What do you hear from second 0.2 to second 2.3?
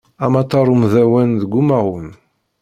Amatar udmawan deg umaɣun.